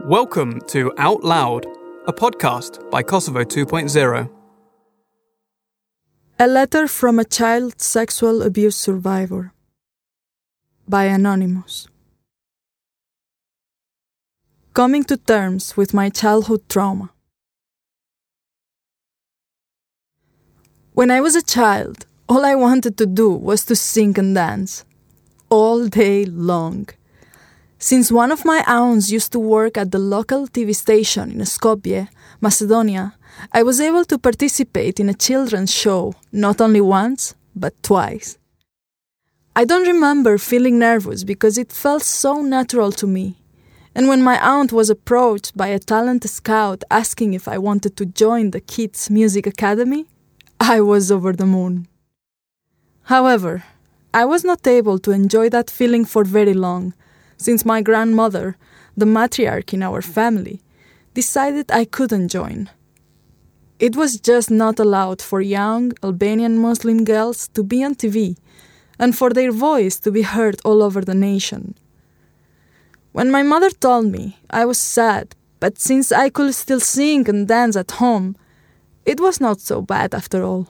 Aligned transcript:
Welcome 0.00 0.60
to 0.68 0.92
Out 0.98 1.22
Loud, 1.22 1.64
a 2.08 2.12
podcast 2.12 2.90
by 2.90 3.04
Kosovo 3.04 3.44
2.0. 3.44 4.28
A 6.40 6.46
letter 6.48 6.88
from 6.88 7.20
a 7.20 7.24
child 7.24 7.80
sexual 7.80 8.42
abuse 8.42 8.74
survivor 8.74 9.52
by 10.88 11.04
Anonymous. 11.04 11.86
Coming 14.74 15.04
to 15.04 15.16
terms 15.16 15.76
with 15.76 15.94
my 15.94 16.08
childhood 16.08 16.68
trauma. 16.68 17.10
When 20.94 21.12
I 21.12 21.20
was 21.20 21.36
a 21.36 21.42
child, 21.42 22.06
all 22.28 22.44
I 22.44 22.56
wanted 22.56 22.98
to 22.98 23.06
do 23.06 23.30
was 23.30 23.64
to 23.66 23.76
sing 23.76 24.18
and 24.18 24.34
dance 24.34 24.84
all 25.48 25.86
day 25.86 26.24
long. 26.24 26.88
Since 27.82 28.12
one 28.12 28.30
of 28.30 28.44
my 28.44 28.62
aunts 28.68 29.10
used 29.10 29.32
to 29.32 29.40
work 29.40 29.76
at 29.76 29.90
the 29.90 29.98
local 29.98 30.46
TV 30.46 30.72
station 30.72 31.32
in 31.32 31.38
Skopje, 31.40 32.06
Macedonia, 32.40 33.14
I 33.52 33.64
was 33.64 33.80
able 33.80 34.04
to 34.04 34.20
participate 34.20 35.00
in 35.00 35.08
a 35.08 35.14
children's 35.14 35.74
show 35.74 36.14
not 36.30 36.60
only 36.60 36.80
once, 36.80 37.34
but 37.56 37.74
twice. 37.82 38.38
I 39.56 39.64
don't 39.64 39.88
remember 39.88 40.38
feeling 40.38 40.78
nervous 40.78 41.24
because 41.24 41.58
it 41.58 41.72
felt 41.72 42.04
so 42.04 42.40
natural 42.40 42.92
to 42.92 43.08
me. 43.08 43.42
And 43.96 44.06
when 44.06 44.22
my 44.22 44.38
aunt 44.38 44.70
was 44.70 44.88
approached 44.88 45.56
by 45.56 45.66
a 45.66 45.80
talent 45.80 46.22
scout 46.30 46.84
asking 46.88 47.34
if 47.34 47.48
I 47.48 47.58
wanted 47.58 47.96
to 47.96 48.06
join 48.06 48.52
the 48.52 48.60
Kids 48.60 49.10
Music 49.10 49.44
Academy, 49.44 50.06
I 50.60 50.80
was 50.82 51.10
over 51.10 51.32
the 51.32 51.46
moon. 51.46 51.88
However, 53.02 53.64
I 54.14 54.24
was 54.24 54.44
not 54.44 54.68
able 54.68 55.00
to 55.00 55.10
enjoy 55.10 55.48
that 55.48 55.68
feeling 55.68 56.04
for 56.04 56.22
very 56.22 56.54
long 56.54 56.94
since 57.42 57.64
my 57.64 57.82
grandmother, 57.82 58.56
the 58.96 59.06
matriarch 59.06 59.72
in 59.74 59.82
our 59.82 60.02
family, 60.02 60.60
decided 61.14 61.70
I 61.70 61.84
couldn't 61.84 62.28
join. 62.28 62.70
It 63.78 63.96
was 63.96 64.20
just 64.20 64.50
not 64.50 64.78
allowed 64.78 65.20
for 65.20 65.40
young 65.40 65.92
Albanian 66.02 66.58
Muslim 66.58 67.04
girls 67.04 67.48
to 67.48 67.62
be 67.62 67.82
on 67.82 67.94
TV 67.96 68.36
and 68.98 69.16
for 69.16 69.30
their 69.30 69.50
voice 69.50 69.98
to 70.00 70.12
be 70.12 70.22
heard 70.22 70.60
all 70.64 70.82
over 70.82 71.00
the 71.00 71.14
nation. 71.14 71.74
When 73.12 73.30
my 73.30 73.42
mother 73.42 73.70
told 73.70 74.06
me, 74.06 74.38
I 74.50 74.64
was 74.64 74.78
sad, 74.78 75.34
but 75.60 75.78
since 75.78 76.12
I 76.12 76.30
could 76.30 76.54
still 76.54 76.80
sing 76.80 77.28
and 77.28 77.48
dance 77.48 77.76
at 77.76 77.92
home, 77.92 78.36
it 79.04 79.20
was 79.20 79.40
not 79.40 79.60
so 79.60 79.82
bad 79.82 80.14
after 80.14 80.42
all. 80.44 80.68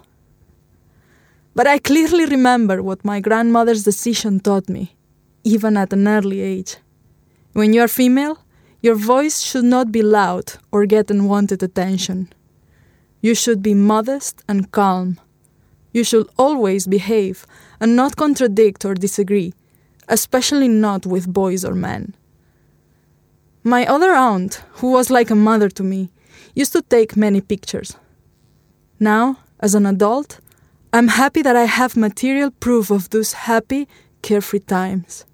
But 1.55 1.67
I 1.67 1.79
clearly 1.79 2.25
remember 2.25 2.83
what 2.83 3.05
my 3.05 3.21
grandmother's 3.21 3.85
decision 3.85 4.41
taught 4.41 4.69
me 4.69 4.97
even 5.45 5.77
at 5.77 5.93
an 5.93 6.07
early 6.07 6.41
age. 6.41 6.77
When 7.53 7.73
you 7.73 7.83
are 7.83 7.89
female, 7.89 8.39
your 8.81 8.95
voice 8.95 9.41
should 9.41 9.65
not 9.65 9.93
be 9.93 10.03
loud 10.03 10.55
or 10.71 10.87
get 10.87 11.11
unwanted 11.11 11.63
attention. 11.63 12.33
You 13.21 13.35
should 13.35 13.63
be 13.63 13.75
modest 13.75 14.43
and 14.49 14.71
calm. 14.73 15.21
You 15.93 16.05
should 16.05 16.29
always 16.39 16.87
behave 16.87 17.47
and 17.81 17.95
not 17.95 18.17
contradict 18.17 18.85
or 18.85 18.95
disagree, 18.95 19.55
especially 20.09 20.69
not 20.69 21.07
with 21.07 21.33
boys 21.33 21.65
or 21.65 21.75
men. 21.75 22.15
My 23.63 23.87
other 23.87 24.13
aunt, 24.13 24.65
who 24.75 24.91
was 24.91 25.11
like 25.11 25.31
a 25.31 25.37
mother 25.37 25.69
to 25.69 25.85
me, 25.85 26.11
used 26.55 26.73
to 26.73 26.83
take 26.83 27.17
many 27.17 27.41
pictures. 27.41 27.97
Now, 28.99 29.39
as 29.61 29.75
an 29.77 29.87
adult, 29.87 30.41
I'm 30.93 31.09
happy 31.09 31.43
that 31.43 31.55
I 31.57 31.65
have 31.65 31.97
material 31.97 32.51
proof 32.51 32.91
of 32.91 33.11
those 33.11 33.33
happy, 33.33 33.87
carefree 34.23 34.61
times. 34.61 35.25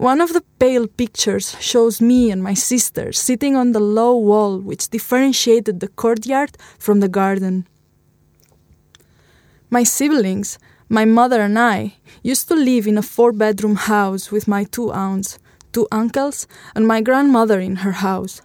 One 0.00 0.22
of 0.22 0.32
the 0.32 0.42
pale 0.58 0.86
pictures 0.86 1.54
shows 1.60 2.00
me 2.00 2.30
and 2.30 2.42
my 2.42 2.54
sister 2.54 3.12
sitting 3.12 3.54
on 3.54 3.72
the 3.72 3.80
low 3.80 4.16
wall 4.16 4.58
which 4.58 4.88
differentiated 4.88 5.80
the 5.80 5.88
courtyard 5.88 6.56
from 6.78 7.00
the 7.00 7.08
garden. 7.08 7.66
My 9.68 9.82
siblings, 9.82 10.58
my 10.88 11.04
mother 11.04 11.42
and 11.42 11.58
I, 11.58 11.96
used 12.22 12.48
to 12.48 12.54
live 12.54 12.86
in 12.86 12.96
a 12.96 13.02
four 13.02 13.30
bedroom 13.30 13.76
house 13.76 14.32
with 14.32 14.48
my 14.48 14.64
two 14.64 14.90
aunts, 14.90 15.38
two 15.70 15.86
uncles, 15.92 16.46
and 16.74 16.88
my 16.88 17.02
grandmother 17.02 17.60
in 17.60 17.76
her 17.84 17.92
house. 17.92 18.40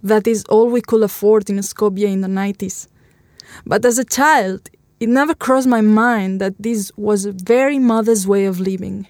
That 0.00 0.28
is 0.28 0.44
all 0.44 0.68
we 0.68 0.80
could 0.80 1.02
afford 1.02 1.50
in 1.50 1.56
Skopje 1.56 2.06
in 2.06 2.20
the 2.20 2.28
90s. 2.28 2.86
But 3.66 3.84
as 3.84 3.98
a 3.98 4.04
child, 4.04 4.70
it 5.00 5.08
never 5.08 5.34
crossed 5.34 5.66
my 5.66 5.80
mind 5.80 6.40
that 6.40 6.54
this 6.56 6.92
was 6.96 7.24
a 7.24 7.32
very 7.32 7.80
mother's 7.80 8.28
way 8.28 8.44
of 8.44 8.60
living. 8.60 9.08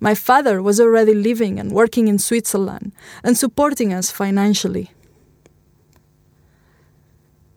My 0.00 0.14
father 0.14 0.62
was 0.62 0.80
already 0.80 1.14
living 1.14 1.58
and 1.58 1.72
working 1.72 2.08
in 2.08 2.18
Switzerland 2.18 2.92
and 3.22 3.36
supporting 3.36 3.92
us 3.92 4.10
financially. 4.10 4.90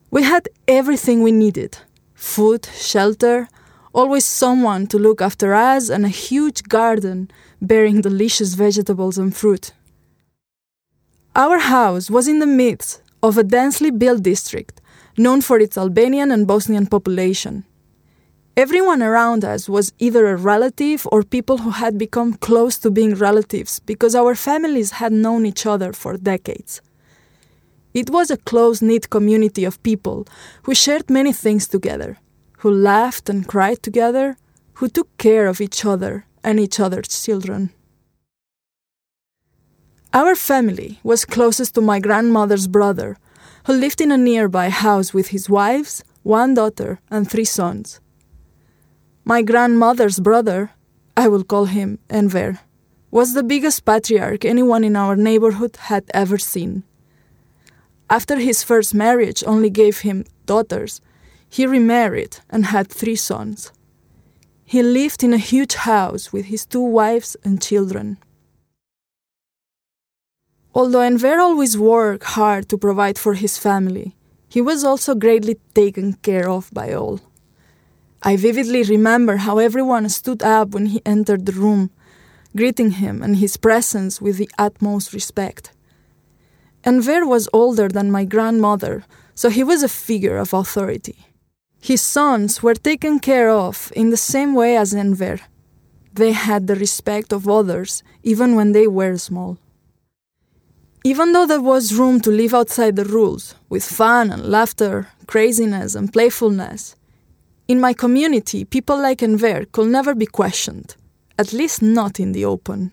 We 0.10 0.24
had 0.24 0.48
everything 0.68 1.22
we 1.22 1.32
needed 1.32 1.80
food, 2.14 2.68
shelter, 2.74 3.48
always 3.94 4.26
someone 4.26 4.88
to 4.88 4.98
look 4.98 5.22
after 5.22 5.54
us, 5.54 5.90
and 5.90 6.04
a 6.04 6.10
huge 6.10 6.64
garden 6.64 7.30
bearing 7.62 8.02
delicious 8.02 8.56
vegetables 8.56 9.18
and 9.18 9.36
fruit. 9.36 9.74
Our 11.36 11.60
house 11.60 12.10
was 12.10 12.28
in 12.28 12.40
the 12.40 12.48
midst 12.48 13.02
of 13.22 13.38
a 13.38 13.44
densely 13.44 13.92
built 13.92 14.24
district 14.24 14.82
known 15.18 15.42
for 15.42 15.60
its 15.60 15.78
Albanian 15.78 16.32
and 16.32 16.48
Bosnian 16.48 16.88
population. 16.88 17.66
Everyone 18.58 19.04
around 19.04 19.46
us 19.46 19.70
was 19.70 19.94
either 20.00 20.26
a 20.26 20.36
relative 20.36 21.08
or 21.12 21.22
people 21.22 21.60
who 21.60 21.70
had 21.70 21.96
become 22.00 22.34
close 22.34 22.80
to 22.80 22.90
being 22.90 23.14
relatives 23.14 23.80
because 23.82 24.16
our 24.16 24.34
families 24.34 24.94
had 24.94 25.12
known 25.12 25.46
each 25.46 25.68
other 25.68 25.94
for 25.94 26.18
decades. 26.18 26.82
It 27.94 28.10
was 28.10 28.32
a 28.32 28.44
close 28.50 28.82
knit 28.82 29.12
community 29.12 29.64
of 29.64 29.84
people 29.84 30.26
who 30.64 30.74
shared 30.74 31.08
many 31.08 31.34
things 31.34 31.68
together, 31.68 32.18
who 32.58 32.72
laughed 32.72 33.30
and 33.30 33.48
cried 33.48 33.84
together, 33.84 34.38
who 34.74 34.88
took 34.88 35.16
care 35.20 35.46
of 35.46 35.62
each 35.62 35.86
other 35.86 36.26
and 36.44 36.60
each 36.60 36.80
other's 36.80 37.24
children. 37.24 37.70
Our 40.16 40.34
family 40.34 41.00
was 41.04 41.26
closest 41.26 41.76
to 41.76 41.82
my 41.82 42.00
grandmother's 42.00 42.68
brother, 42.68 43.18
who 43.68 43.74
lived 43.74 44.02
in 44.02 44.12
a 44.12 44.18
nearby 44.18 44.70
house 44.70 45.14
with 45.14 45.28
his 45.28 45.48
wives, 45.48 46.04
one 46.24 46.56
daughter, 46.56 47.00
and 47.12 47.30
three 47.30 47.46
sons. 47.46 48.00
My 49.28 49.42
grandmother's 49.42 50.22
brother, 50.22 50.72
I 51.18 51.28
will 51.28 51.44
call 51.44 51.66
him 51.66 52.00
Enver, 52.10 52.62
was 53.12 53.34
the 53.34 53.44
biggest 53.44 53.84
patriarch 53.84 54.46
anyone 54.46 54.86
in 54.86 54.96
our 54.96 55.18
neighborhood 55.18 55.76
had 55.76 56.06
ever 56.14 56.38
seen. 56.38 56.84
After 58.10 58.38
his 58.38 58.64
first 58.64 58.94
marriage 58.94 59.44
only 59.46 59.70
gave 59.70 60.00
him 60.00 60.24
daughters, 60.46 61.02
he 61.50 61.68
remarried 61.68 62.38
and 62.50 62.68
had 62.68 62.88
three 62.88 63.18
sons. 63.18 63.74
He 64.64 64.82
lived 64.82 65.26
in 65.26 65.34
a 65.34 65.48
huge 65.52 65.76
house 65.76 66.32
with 66.32 66.46
his 66.46 66.66
two 66.66 66.88
wives 67.00 67.36
and 67.44 67.62
children. 67.62 68.20
Although 70.74 71.02
Enver 71.02 71.38
always 71.42 71.78
worked 71.78 72.24
hard 72.24 72.70
to 72.70 72.78
provide 72.78 73.20
for 73.20 73.34
his 73.34 73.58
family, 73.58 74.16
he 74.48 74.62
was 74.62 74.86
also 74.86 75.16
greatly 75.16 75.58
taken 75.74 76.14
care 76.14 76.48
of 76.48 76.70
by 76.72 76.94
all. 76.94 77.20
I 78.24 78.36
vividly 78.36 78.84
remember 78.84 79.38
how 79.38 79.60
everyone 79.60 80.10
stood 80.10 80.42
up 80.42 80.70
when 80.70 80.88
he 80.88 81.02
entered 81.06 81.46
the 81.46 81.52
room, 81.52 81.92
greeting 82.56 82.92
him 82.92 83.22
and 83.22 83.38
his 83.38 83.58
presence 83.58 84.20
with 84.20 84.38
the 84.38 84.50
utmost 84.58 85.14
respect. 85.14 85.72
Enver 86.84 87.26
was 87.26 87.50
older 87.54 87.88
than 87.88 88.12
my 88.12 88.26
grandmother, 88.26 89.04
so 89.36 89.50
he 89.50 89.64
was 89.64 89.84
a 89.84 89.90
figure 89.90 90.38
of 90.38 90.54
authority. 90.54 91.28
His 91.80 92.02
sons 92.02 92.64
were 92.64 92.74
taken 92.74 93.20
care 93.20 93.50
of 93.50 93.92
in 93.96 94.10
the 94.10 94.18
same 94.18 94.56
way 94.56 94.76
as 94.76 94.96
Enver. 94.96 95.40
They 96.14 96.32
had 96.32 96.66
the 96.66 96.76
respect 96.76 97.32
of 97.32 97.48
others, 97.48 98.02
even 98.24 98.56
when 98.56 98.72
they 98.72 98.88
were 98.88 99.18
small. 99.18 99.60
Even 101.04 101.32
though 101.32 101.46
there 101.46 101.62
was 101.62 101.94
room 101.94 102.20
to 102.22 102.32
live 102.32 102.54
outside 102.54 102.96
the 102.96 103.06
rules, 103.06 103.56
with 103.70 103.86
fun 103.86 104.32
and 104.32 104.44
laughter, 104.44 105.08
craziness 105.28 105.94
and 105.94 106.12
playfulness, 106.12 106.97
in 107.68 107.82
my 107.82 107.94
community, 107.94 108.64
people 108.64 108.98
like 108.98 109.22
Enver 109.22 109.66
could 109.66 109.88
never 109.88 110.16
be 110.16 110.26
questioned, 110.26 110.96
at 111.38 111.52
least 111.52 111.82
not 111.82 112.20
in 112.20 112.32
the 112.32 112.46
open. 112.46 112.92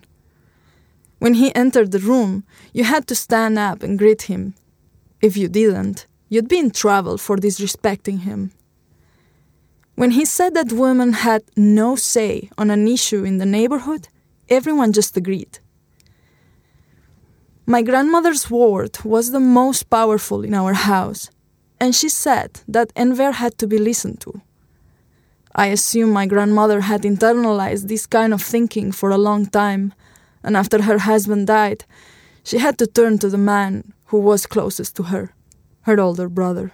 When 1.19 1.35
he 1.35 1.55
entered 1.55 1.91
the 1.91 1.99
room, 1.99 2.43
you 2.73 2.83
had 2.83 3.07
to 3.07 3.15
stand 3.15 3.57
up 3.57 3.83
and 3.83 3.97
greet 3.97 4.23
him. 4.23 4.53
If 5.21 5.37
you 5.37 5.47
didn't, 5.47 6.07
you'd 6.27 6.49
be 6.49 6.59
in 6.59 6.71
trouble 6.71 7.17
for 7.17 7.37
disrespecting 7.37 8.21
him. 8.21 8.51
When 9.95 10.11
he 10.11 10.25
said 10.25 10.53
that 10.55 10.73
women 10.73 11.13
had 11.13 11.43
no 11.55 11.95
say 11.95 12.49
on 12.57 12.69
an 12.69 12.85
issue 12.85 13.23
in 13.23 13.37
the 13.37 13.45
neighborhood, 13.45 14.09
everyone 14.49 14.91
just 14.91 15.15
agreed. 15.15 15.59
My 17.65 17.81
grandmother's 17.81 18.51
word 18.51 18.97
was 19.05 19.31
the 19.31 19.39
most 19.39 19.89
powerful 19.89 20.43
in 20.43 20.53
our 20.53 20.73
house, 20.73 21.29
and 21.79 21.95
she 21.95 22.09
said 22.09 22.59
that 22.67 22.91
Enver 22.95 23.31
had 23.31 23.57
to 23.57 23.67
be 23.67 23.77
listened 23.77 24.19
to. 24.21 24.41
I 25.57 25.67
assume 25.67 26.11
my 26.11 26.25
grandmother 26.25 26.81
had 26.81 27.03
internalized 27.03 27.87
this 27.87 28.05
kind 28.05 28.33
of 28.33 28.41
thinking 28.41 28.91
for 28.91 29.09
a 29.09 29.17
long 29.17 29.45
time, 29.45 29.93
and 30.43 30.57
after 30.57 30.81
her 30.81 30.97
husband 30.97 31.47
died, 31.47 31.85
she 32.43 32.57
had 32.57 32.77
to 32.77 32.87
turn 32.87 33.19
to 33.19 33.29
the 33.29 33.37
man 33.37 33.93
who 34.07 34.19
was 34.19 34.45
closest 34.45 34.97
to 34.97 35.03
her, 35.03 35.33
her 35.83 35.97
older 35.97 36.27
brother. 36.27 36.73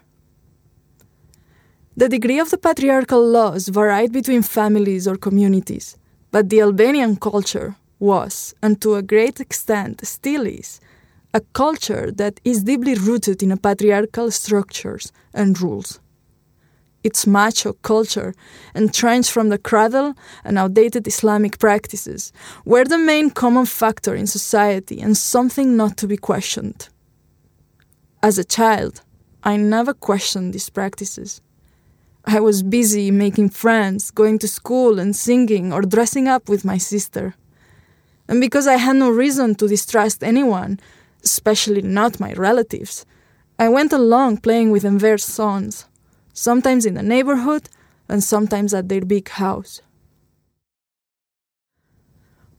The 1.95 2.09
degree 2.09 2.39
of 2.39 2.49
the 2.49 2.57
patriarchal 2.57 3.23
laws 3.23 3.67
varied 3.67 4.11
between 4.11 4.41
families 4.41 5.07
or 5.07 5.15
communities, 5.15 5.95
but 6.31 6.49
the 6.49 6.61
Albanian 6.61 7.17
culture 7.17 7.75
was, 7.99 8.55
and 8.63 8.81
to 8.81 8.95
a 8.95 9.03
great 9.03 9.39
extent 9.39 10.05
still 10.07 10.47
is, 10.47 10.81
a 11.35 11.41
culture 11.53 12.11
that 12.11 12.41
is 12.43 12.63
deeply 12.63 12.95
rooted 12.95 13.43
in 13.43 13.55
patriarchal 13.57 14.31
structures 14.31 15.13
and 15.35 15.61
rules. 15.61 16.00
Its 17.03 17.25
macho 17.25 17.73
culture, 17.81 18.33
and 18.75 18.85
entrenched 18.85 19.31
from 19.31 19.49
the 19.49 19.57
cradle 19.57 20.13
and 20.43 20.57
outdated 20.57 21.07
Islamic 21.07 21.57
practices, 21.57 22.31
were 22.63 22.85
the 22.85 22.97
main 22.97 23.29
common 23.31 23.65
factor 23.65 24.13
in 24.13 24.27
society 24.27 25.01
and 25.01 25.17
something 25.17 25.75
not 25.75 25.97
to 25.97 26.07
be 26.07 26.17
questioned. 26.17 26.89
As 28.21 28.37
a 28.37 28.43
child, 28.43 29.01
I 29.43 29.57
never 29.57 29.93
questioned 29.93 30.53
these 30.53 30.69
practices. 30.69 31.41
I 32.25 32.39
was 32.39 32.61
busy 32.61 33.09
making 33.09 33.49
friends, 33.49 34.11
going 34.11 34.37
to 34.39 34.47
school 34.47 34.99
and 34.99 35.15
singing 35.15 35.73
or 35.73 35.81
dressing 35.81 36.27
up 36.27 36.47
with 36.47 36.63
my 36.63 36.77
sister. 36.77 37.33
And 38.27 38.39
because 38.39 38.67
I 38.67 38.75
had 38.75 38.97
no 38.97 39.09
reason 39.09 39.55
to 39.55 39.67
distrust 39.67 40.23
anyone, 40.23 40.79
especially 41.23 41.81
not 41.81 42.19
my 42.19 42.33
relatives, 42.33 43.05
I 43.57 43.69
went 43.69 43.91
along 43.91 44.37
playing 44.37 44.69
with 44.69 44.85
Enver's 44.85 45.23
sons, 45.23 45.87
sometimes 46.33 46.85
in 46.85 46.95
the 46.95 47.03
neighborhood 47.03 47.69
and 48.07 48.23
sometimes 48.23 48.73
at 48.73 48.89
their 48.89 49.01
big 49.01 49.29
house. 49.29 49.81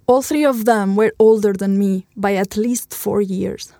All 0.06 0.22
three 0.22 0.44
of 0.44 0.64
them 0.64 0.96
were 0.96 1.12
older 1.18 1.52
than 1.52 1.78
me 1.78 2.06
by 2.16 2.34
at 2.34 2.56
least 2.56 2.92
four 2.92 3.20
years. 3.20 3.72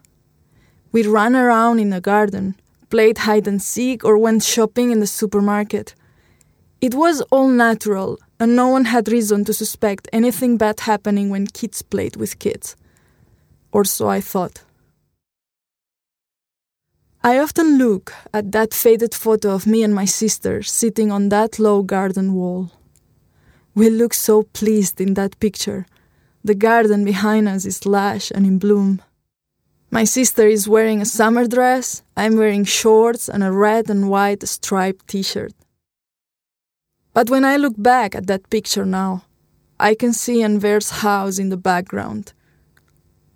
We 0.93 1.07
ran 1.07 1.35
around 1.35 1.81
in 1.81 1.91
the 1.91 2.01
garden, 2.01 2.57
played 2.91 3.19
hide 3.19 3.49
and 3.49 3.61
seek, 3.61 4.05
or 4.05 4.19
went 4.19 4.43
shopping 4.43 4.93
in 4.93 5.01
the 5.01 5.07
supermarket. 5.07 5.95
It 6.81 6.95
was 6.95 7.23
all 7.31 7.49
natural, 7.49 8.19
and 8.39 8.55
no 8.55 8.69
one 8.69 8.87
had 8.87 9.09
reason 9.09 9.45
to 9.47 9.55
suspect 9.55 10.09
anything 10.13 10.57
bad 10.57 10.81
happening 10.81 11.31
when 11.31 11.47
kids 11.47 11.81
played 11.83 12.17
with 12.17 12.39
kids. 12.39 12.77
Or 13.73 13.85
so 13.85 14.09
I 14.09 14.21
thought. 14.21 14.63
I 17.25 17.39
often 17.39 17.79
look 17.79 18.13
at 18.35 18.51
that 18.51 18.75
faded 18.75 19.15
photo 19.15 19.51
of 19.55 19.65
me 19.65 19.85
and 19.85 19.95
my 19.95 20.07
sister 20.07 20.61
sitting 20.61 21.13
on 21.13 21.29
that 21.29 21.61
low 21.61 21.85
garden 21.85 22.35
wall. 22.35 22.73
We 23.77 23.91
look 23.91 24.13
so 24.13 24.43
pleased 24.43 25.01
in 25.01 25.15
that 25.15 25.39
picture. 25.39 25.87
The 26.43 26.57
garden 26.57 27.05
behind 27.05 27.49
us 27.49 27.65
is 27.65 27.87
lush 27.87 28.33
and 28.33 28.45
in 28.45 28.59
bloom. 28.59 29.01
My 29.89 30.03
sister 30.03 30.49
is 30.49 30.69
wearing 30.69 31.01
a 31.01 31.05
summer 31.05 31.47
dress, 31.47 32.03
I'm 32.17 32.37
wearing 32.37 32.65
shorts 32.65 33.29
and 33.29 33.45
a 33.45 33.53
red 33.53 33.89
and 33.89 34.11
white 34.11 34.43
striped 34.49 35.07
t 35.07 35.23
shirt. 35.23 35.55
But 37.15 37.31
when 37.31 37.45
I 37.45 37.57
look 37.57 37.75
back 37.77 38.17
at 38.17 38.27
that 38.27 38.51
picture 38.51 38.85
now, 38.85 39.23
I 39.79 39.95
can 39.95 40.13
see 40.13 40.43
Enver's 40.43 40.91
house 40.91 41.39
in 41.39 41.51
the 41.51 41.57
background, 41.57 42.33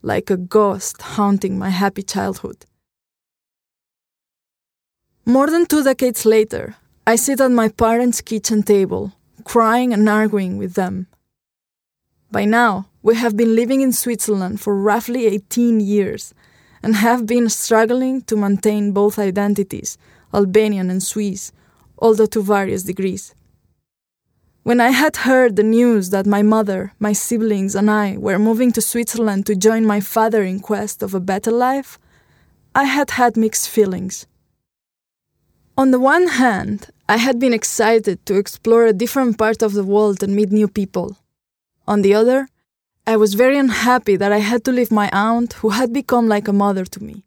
like 0.02 0.28
a 0.28 0.36
ghost 0.36 1.02
haunting 1.02 1.56
my 1.56 1.70
happy 1.70 2.02
childhood. 2.02 2.64
More 5.28 5.48
than 5.48 5.66
two 5.66 5.82
decades 5.82 6.24
later, 6.24 6.76
I 7.04 7.16
sit 7.16 7.40
at 7.40 7.50
my 7.50 7.68
parents' 7.68 8.20
kitchen 8.20 8.62
table, 8.62 9.12
crying 9.42 9.92
and 9.92 10.08
arguing 10.08 10.56
with 10.56 10.74
them. 10.74 11.08
By 12.30 12.44
now, 12.44 12.86
we 13.02 13.16
have 13.16 13.36
been 13.36 13.56
living 13.56 13.80
in 13.80 13.90
Switzerland 13.92 14.60
for 14.60 14.80
roughly 14.80 15.26
18 15.26 15.80
years 15.80 16.32
and 16.80 16.94
have 16.94 17.26
been 17.26 17.48
struggling 17.48 18.22
to 18.22 18.36
maintain 18.36 18.92
both 18.92 19.18
identities, 19.18 19.98
Albanian 20.32 20.90
and 20.90 21.02
Swiss, 21.02 21.50
although 21.98 22.26
to 22.26 22.40
various 22.40 22.84
degrees. 22.84 23.34
When 24.62 24.80
I 24.80 24.90
had 24.90 25.16
heard 25.16 25.56
the 25.56 25.64
news 25.64 26.10
that 26.10 26.26
my 26.26 26.42
mother, 26.42 26.92
my 27.00 27.12
siblings, 27.12 27.74
and 27.74 27.90
I 27.90 28.16
were 28.16 28.38
moving 28.38 28.70
to 28.72 28.80
Switzerland 28.80 29.46
to 29.46 29.56
join 29.56 29.84
my 29.84 29.98
father 29.98 30.44
in 30.44 30.60
quest 30.60 31.02
of 31.02 31.14
a 31.14 31.20
better 31.20 31.50
life, 31.50 31.98
I 32.76 32.84
had 32.84 33.10
had 33.10 33.36
mixed 33.36 33.68
feelings. 33.68 34.28
On 35.78 35.90
the 35.90 36.00
one 36.00 36.26
hand, 36.28 36.88
I 37.06 37.18
had 37.18 37.38
been 37.38 37.52
excited 37.52 38.24
to 38.24 38.36
explore 38.36 38.86
a 38.86 38.94
different 38.94 39.36
part 39.36 39.60
of 39.62 39.74
the 39.74 39.84
world 39.84 40.22
and 40.22 40.34
meet 40.34 40.50
new 40.50 40.68
people. 40.68 41.18
On 41.86 42.00
the 42.00 42.14
other, 42.14 42.48
I 43.06 43.18
was 43.18 43.34
very 43.34 43.58
unhappy 43.58 44.16
that 44.16 44.32
I 44.32 44.38
had 44.38 44.64
to 44.64 44.72
leave 44.72 44.90
my 44.90 45.10
aunt, 45.12 45.52
who 45.60 45.68
had 45.68 45.92
become 45.92 46.28
like 46.28 46.48
a 46.48 46.54
mother 46.54 46.86
to 46.86 47.02
me. 47.02 47.24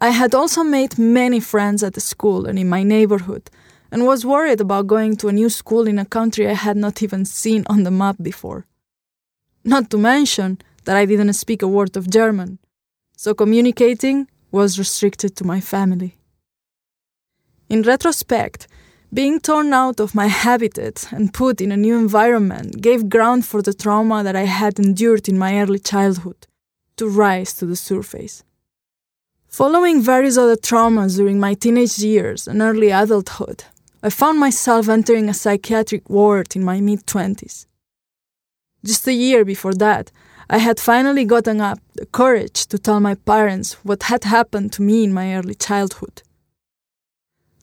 I 0.00 0.10
had 0.10 0.34
also 0.34 0.64
made 0.64 0.98
many 0.98 1.38
friends 1.38 1.84
at 1.84 1.94
the 1.94 2.00
school 2.00 2.46
and 2.46 2.58
in 2.58 2.68
my 2.68 2.82
neighborhood, 2.82 3.48
and 3.92 4.04
was 4.04 4.26
worried 4.26 4.60
about 4.60 4.88
going 4.88 5.16
to 5.18 5.28
a 5.28 5.32
new 5.32 5.48
school 5.48 5.86
in 5.86 6.00
a 6.00 6.04
country 6.04 6.48
I 6.48 6.54
had 6.54 6.76
not 6.76 7.00
even 7.00 7.24
seen 7.24 7.62
on 7.68 7.84
the 7.84 7.92
map 7.92 8.16
before. 8.20 8.66
Not 9.62 9.88
to 9.90 9.98
mention 9.98 10.58
that 10.84 10.96
I 10.96 11.06
didn't 11.06 11.32
speak 11.34 11.62
a 11.62 11.68
word 11.68 11.96
of 11.96 12.10
German, 12.10 12.58
so 13.16 13.34
communicating 13.34 14.26
was 14.50 14.80
restricted 14.80 15.36
to 15.36 15.46
my 15.46 15.60
family. 15.60 16.15
In 17.68 17.82
retrospect, 17.82 18.68
being 19.12 19.40
torn 19.40 19.72
out 19.72 19.98
of 19.98 20.14
my 20.14 20.26
habitat 20.28 21.08
and 21.12 21.32
put 21.32 21.60
in 21.60 21.72
a 21.72 21.76
new 21.76 21.98
environment 21.98 22.80
gave 22.80 23.08
ground 23.08 23.44
for 23.44 23.62
the 23.62 23.72
trauma 23.72 24.22
that 24.22 24.36
I 24.36 24.44
had 24.44 24.78
endured 24.78 25.28
in 25.28 25.38
my 25.38 25.58
early 25.60 25.78
childhood 25.78 26.46
to 26.96 27.08
rise 27.08 27.52
to 27.54 27.66
the 27.66 27.76
surface. 27.76 28.44
Following 29.48 30.02
various 30.02 30.36
other 30.36 30.56
traumas 30.56 31.16
during 31.16 31.40
my 31.40 31.54
teenage 31.54 31.98
years 31.98 32.46
and 32.46 32.60
early 32.60 32.90
adulthood, 32.90 33.64
I 34.02 34.10
found 34.10 34.38
myself 34.38 34.88
entering 34.88 35.28
a 35.28 35.34
psychiatric 35.34 36.08
ward 36.08 36.54
in 36.54 36.64
my 36.64 36.80
mid 36.80 37.06
20s. 37.06 37.66
Just 38.84 39.08
a 39.08 39.12
year 39.12 39.44
before 39.44 39.74
that, 39.74 40.12
I 40.48 40.58
had 40.58 40.78
finally 40.78 41.24
gotten 41.24 41.60
up 41.60 41.80
the 41.94 42.06
courage 42.06 42.66
to 42.66 42.78
tell 42.78 43.00
my 43.00 43.16
parents 43.16 43.74
what 43.82 44.04
had 44.04 44.22
happened 44.24 44.72
to 44.74 44.82
me 44.82 45.02
in 45.02 45.12
my 45.12 45.34
early 45.34 45.54
childhood. 45.54 46.22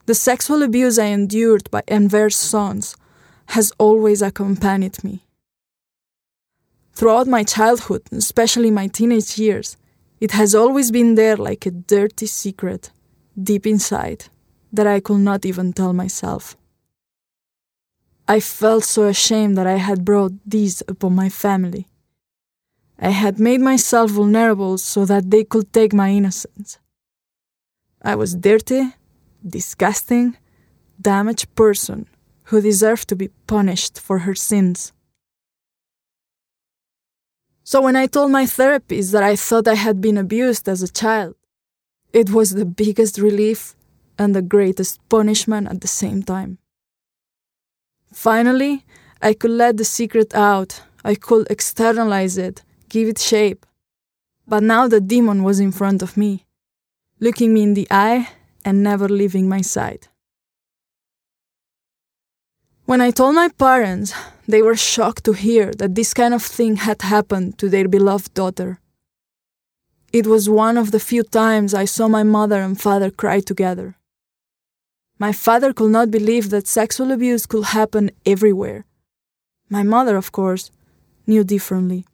The 0.05 0.15
sexual 0.15 0.63
abuse 0.63 0.99
I 0.99 1.05
endured 1.05 1.71
by 1.71 1.83
Enver's 1.87 2.35
sons 2.35 2.95
has 3.47 3.71
always 3.77 4.21
accompanied 4.21 5.01
me. 5.03 5.23
Throughout 6.93 7.27
my 7.27 7.43
childhood, 7.43 8.03
especially 8.11 8.69
my 8.69 8.87
teenage 8.87 9.37
years, 9.39 9.77
it 10.19 10.31
has 10.31 10.53
always 10.53 10.91
been 10.91 11.15
there 11.15 11.37
like 11.37 11.65
a 11.65 11.71
dirty 11.71 12.25
secret, 12.25 12.91
deep 13.41 13.65
inside, 13.65 14.25
that 14.73 14.87
I 14.87 14.99
could 14.99 15.19
not 15.19 15.45
even 15.45 15.71
tell 15.71 15.93
myself. 15.93 16.57
I 18.27 18.39
felt 18.39 18.83
so 18.83 19.03
ashamed 19.03 19.57
that 19.57 19.67
I 19.67 19.77
had 19.77 20.05
brought 20.05 20.33
this 20.45 20.83
upon 20.87 21.15
my 21.15 21.29
family. 21.29 21.87
I 22.99 23.09
had 23.09 23.39
made 23.39 23.61
myself 23.61 24.11
vulnerable 24.11 24.77
so 24.77 25.05
that 25.05 25.31
they 25.31 25.43
could 25.43 25.73
take 25.73 25.93
my 25.93 26.09
innocence. 26.09 26.77
I 28.01 28.15
was 28.15 28.35
dirty, 28.35 28.93
disgusting, 29.47 30.37
damaged 30.99 31.53
person 31.55 32.07
who 32.45 32.61
deserved 32.61 33.07
to 33.09 33.15
be 33.15 33.29
punished 33.47 33.99
for 33.99 34.19
her 34.19 34.35
sins. 34.35 34.91
So 37.63 37.81
when 37.81 37.95
I 37.95 38.07
told 38.07 38.31
my 38.31 38.45
therapist 38.45 39.11
that 39.13 39.23
I 39.23 39.35
thought 39.35 39.67
I 39.67 39.75
had 39.75 40.01
been 40.01 40.17
abused 40.17 40.67
as 40.67 40.81
a 40.81 40.91
child, 40.91 41.35
it 42.11 42.29
was 42.29 42.51
the 42.51 42.65
biggest 42.65 43.17
relief 43.17 43.75
and 44.17 44.35
the 44.35 44.41
greatest 44.41 44.99
punishment 45.09 45.67
at 45.69 45.81
the 45.81 45.87
same 45.87 46.21
time. 46.23 46.57
Finally, 48.11 48.85
I 49.21 49.33
could 49.33 49.51
let 49.51 49.77
the 49.77 49.85
secret 49.85 50.35
out, 50.35 50.81
I 51.03 51.15
could 51.15 51.47
externalize 51.49 52.37
it, 52.37 52.63
give 52.89 53.07
it 53.07 53.17
shape. 53.17 53.65
But 54.45 54.61
now 54.61 54.87
the 54.87 55.01
demon 55.01 55.43
was 55.43 55.59
in 55.59 55.71
front 55.71 56.03
of 56.03 56.17
me, 56.17 56.45
looking 57.19 57.53
me 57.53 57.63
in 57.63 57.73
the 57.73 57.87
eye 57.89 58.27
and 58.65 58.83
never 58.83 59.09
leaving 59.09 59.47
my 59.49 59.61
side. 59.61 60.07
When 62.85 63.01
I 63.01 63.11
told 63.11 63.35
my 63.35 63.49
parents, 63.49 64.13
they 64.47 64.61
were 64.61 64.75
shocked 64.75 65.23
to 65.25 65.33
hear 65.33 65.71
that 65.77 65.95
this 65.95 66.13
kind 66.13 66.33
of 66.33 66.43
thing 66.43 66.75
had 66.75 67.01
happened 67.01 67.57
to 67.59 67.69
their 67.69 67.87
beloved 67.87 68.33
daughter. 68.33 68.79
It 70.11 70.27
was 70.27 70.49
one 70.49 70.77
of 70.77 70.91
the 70.91 70.99
few 70.99 71.23
times 71.23 71.73
I 71.73 71.85
saw 71.85 72.07
my 72.07 72.23
mother 72.23 72.61
and 72.61 72.79
father 72.79 73.09
cry 73.09 73.39
together. 73.39 73.95
My 75.17 75.31
father 75.31 75.73
could 75.73 75.91
not 75.91 76.11
believe 76.11 76.49
that 76.49 76.67
sexual 76.67 77.11
abuse 77.11 77.45
could 77.45 77.65
happen 77.65 78.11
everywhere. 78.25 78.85
My 79.69 79.83
mother, 79.83 80.17
of 80.17 80.31
course, 80.31 80.69
knew 81.25 81.43
differently. 81.43 82.05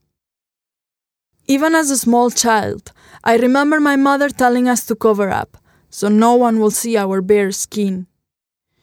Even 1.48 1.74
as 1.74 1.90
a 1.90 1.98
small 1.98 2.30
child, 2.30 2.92
I 3.24 3.38
remember 3.38 3.80
my 3.80 3.96
mother 3.96 4.30
telling 4.30 4.68
us 4.70 4.86
to 4.86 4.96
cover 4.96 5.30
up 5.30 5.58
so 5.90 6.08
no 6.08 6.36
one 6.36 6.60
will 6.60 6.72
see 6.72 6.98
our 6.98 7.22
bare 7.22 7.52
skin. 7.52 8.08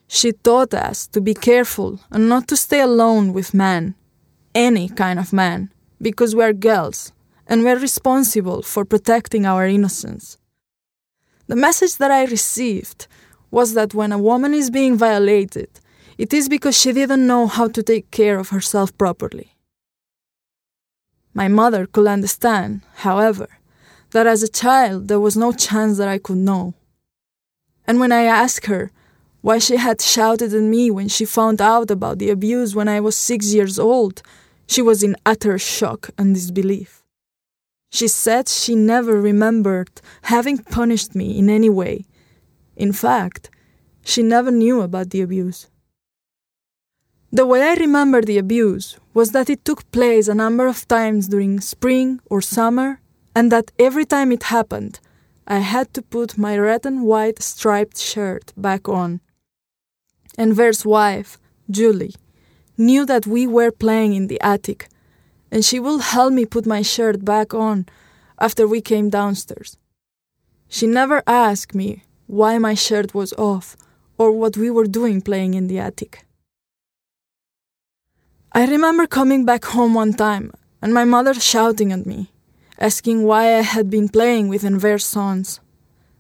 She 0.09 0.33
taught 0.33 0.75
us 0.75 1.07
to 1.09 1.21
be 1.21 1.35
careful 1.35 2.01
and 2.11 2.29
not 2.29 2.49
to 2.49 2.57
stay 2.57 2.81
alone 2.81 3.33
with 3.33 3.55
men, 3.55 3.95
any 4.55 4.89
kind 4.89 5.19
of 5.19 5.33
man, 5.33 5.73
because 6.01 6.35
we 6.35 6.45
are 6.45 6.53
girls 6.53 7.13
and 7.47 7.63
we're 7.63 7.79
responsible 7.79 8.63
for 8.63 8.85
protecting 8.85 9.47
our 9.47 9.67
innocence. 9.67 10.39
The 11.47 11.57
message 11.57 11.97
that 11.97 12.11
I 12.11 12.25
received 12.25 13.07
was 13.51 13.75
that 13.75 13.95
when 13.95 14.13
a 14.13 14.19
woman 14.19 14.53
is 14.53 14.71
being 14.71 14.97
violated, 14.97 15.71
it 16.19 16.33
is 16.33 16.49
because 16.49 16.79
she 16.79 16.93
didn't 16.93 17.27
know 17.27 17.47
how 17.47 17.69
to 17.69 17.83
take 17.83 18.11
care 18.11 18.39
of 18.39 18.49
herself 18.49 18.97
properly. 18.99 19.57
My 21.35 21.49
mother 21.49 21.87
could 21.87 22.07
understand, 22.07 22.81
however, 22.97 23.49
that 24.11 24.27
as 24.27 24.43
a 24.43 24.49
child 24.49 25.09
there 25.09 25.21
was 25.21 25.37
no 25.37 25.53
chance 25.53 25.99
that 25.99 26.09
I 26.09 26.19
could 26.19 26.39
know. 26.39 26.75
And 27.87 28.01
when 28.01 28.13
I 28.13 28.25
asked 28.25 28.67
her 28.67 28.91
why 29.43 29.59
she 29.59 29.77
had 29.77 30.01
shouted 30.01 30.53
at 30.53 30.63
me 30.63 30.91
when 30.91 31.09
she 31.09 31.25
found 31.25 31.61
out 31.61 31.91
about 31.91 32.19
the 32.19 32.31
abuse 32.31 32.75
when 32.75 32.89
I 32.89 33.01
was 33.01 33.17
six 33.17 33.55
years 33.55 33.79
old, 33.79 34.23
she 34.67 34.83
was 34.83 35.03
in 35.03 35.17
utter 35.25 35.59
shock 35.59 36.11
and 36.19 36.35
disbelief. 36.35 37.05
She 37.91 38.09
said 38.09 38.49
she 38.49 38.75
never 38.75 39.21
remembered 39.21 39.91
having 40.23 40.59
punished 40.59 41.15
me 41.15 41.39
in 41.39 41.49
any 41.49 41.71
way. 41.71 42.05
In 42.77 42.93
fact, 42.93 43.51
she 44.05 44.23
never 44.23 44.51
knew 44.51 44.81
about 44.81 45.11
the 45.11 45.23
abuse. 45.23 45.69
The 47.33 47.47
way 47.47 47.63
I 47.63 47.75
remember 47.75 48.23
the 48.23 48.39
abuse 48.39 48.99
was 49.15 49.33
that 49.33 49.51
it 49.51 49.65
took 49.65 49.91
place 49.93 50.29
a 50.29 50.35
number 50.35 50.67
of 50.67 50.87
times 50.89 51.29
during 51.29 51.61
spring 51.61 52.21
or 52.31 52.41
summer, 52.41 53.01
and 53.35 53.53
that 53.53 53.73
every 53.79 54.05
time 54.05 54.33
it 54.33 54.45
happened, 54.45 55.01
I 55.47 55.59
had 55.59 55.95
to 55.95 56.03
put 56.03 56.37
my 56.37 56.59
red 56.59 56.85
and 56.85 57.05
white 57.05 57.43
striped 57.43 57.99
shirt 57.99 58.53
back 58.57 58.89
on. 58.89 59.21
Enver's 60.37 60.85
wife, 60.85 61.39
Julie, 61.71 62.15
knew 62.77 63.07
that 63.07 63.27
we 63.27 63.47
were 63.47 63.71
playing 63.71 64.15
in 64.15 64.27
the 64.27 64.41
attic, 64.41 64.89
and 65.51 65.65
she 65.65 65.79
would 65.79 66.01
help 66.01 66.33
me 66.33 66.45
put 66.45 66.67
my 66.67 66.83
shirt 66.83 67.25
back 67.25 67.55
on 67.55 67.87
after 68.41 68.67
we 68.67 68.81
came 68.81 69.09
downstairs. 69.09 69.79
She 70.69 70.87
never 70.87 71.23
asked 71.27 71.75
me 71.75 72.03
why 72.27 72.59
my 72.59 72.75
shirt 72.75 73.15
was 73.15 73.33
off 73.35 73.77
or 74.19 74.33
what 74.33 74.57
we 74.57 74.71
were 74.71 74.87
doing 74.87 75.21
playing 75.21 75.55
in 75.55 75.69
the 75.69 75.79
attic. 75.79 76.25
I 78.53 78.67
remember 78.67 79.07
coming 79.07 79.45
back 79.45 79.65
home 79.67 79.95
one 79.95 80.15
time 80.15 80.51
and 80.83 80.93
my 80.93 81.05
mother 81.05 81.35
shouting 81.35 81.93
at 81.93 82.05
me, 82.05 82.31
asking 82.79 83.25
why 83.25 83.55
I 83.55 83.63
had 83.63 83.91
been 83.91 84.09
playing 84.09 84.49
with 84.49 84.65
Enver's 84.65 85.05
sons. 85.05 85.61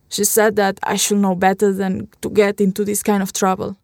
She 0.08 0.24
said 0.24 0.56
that 0.56 0.78
I 0.82 0.96
should 0.96 1.18
know 1.18 1.34
better 1.34 1.72
than 1.72 2.08
to 2.22 2.30
get 2.30 2.60
into 2.60 2.84
this 2.84 3.02
kind 3.02 3.22
of 3.22 3.32
trouble. 3.32 3.76